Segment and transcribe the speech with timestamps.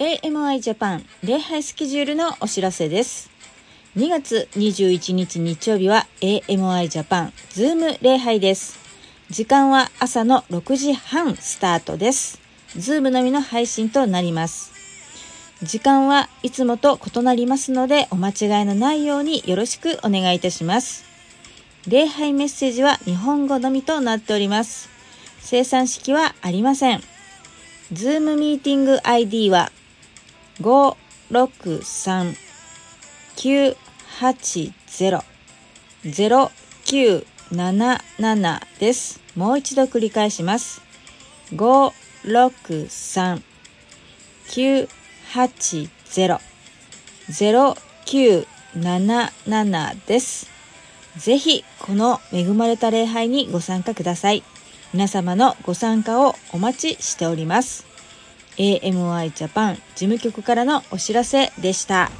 [0.00, 3.30] AMI Japan 礼拝スケジュールのお知らせです。
[3.96, 7.06] 2月21日日曜日は AMI ジ P.
[7.16, 7.22] A.
[7.26, 8.78] ンズーム礼拝です。
[9.28, 12.38] 時間は朝の6時半スタートです。
[12.76, 14.70] ズームのみの配信となります。
[15.64, 18.34] 時間はいつもと異なりますのでお間違い
[18.66, 21.02] のないようによろしくお願いいたします。
[21.88, 24.88] 礼拝メッセージは日本語のみとなっております。
[25.40, 27.02] 生産式はありません。
[27.92, 29.72] ズームミーティング ID は
[30.60, 30.96] 5
[31.30, 32.34] 6 3
[33.36, 33.76] 9
[34.18, 35.22] 8 0
[36.04, 36.50] 0
[36.84, 39.20] 9 7 7です。
[39.36, 40.80] もう一度繰り返します。
[41.52, 41.92] 5
[42.24, 43.40] 6 3
[44.48, 44.88] 9
[45.32, 45.88] 8
[46.26, 46.40] 0
[47.30, 48.46] 0 9
[48.78, 50.48] 7 7です。
[51.16, 54.42] ぜひ、この恵まれた礼拝にご参加ください。
[54.92, 57.87] 皆様のご参加をお待ちしております。
[58.58, 62.10] AMI ジャパン事務局からのお知らせでした。